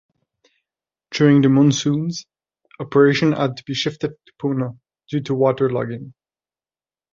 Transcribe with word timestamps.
During 1.11 1.43
the 1.43 1.49
monsoons, 1.49 2.25
operations 2.79 3.37
had 3.37 3.55
to 3.57 3.63
be 3.65 3.75
shifted 3.75 4.09
to 4.25 4.33
Poona 4.41 4.69
due 5.11 5.21
to 5.21 5.35
water 5.35 5.69
logging. 5.69 6.15